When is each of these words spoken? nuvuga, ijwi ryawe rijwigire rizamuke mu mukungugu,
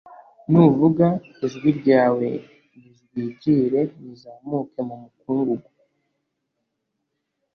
nuvuga, 0.49 1.07
ijwi 1.45 1.69
ryawe 1.79 2.27
rijwigire 2.83 3.81
rizamuke 4.01 4.79
mu 4.87 4.95
mukungugu, 5.01 5.67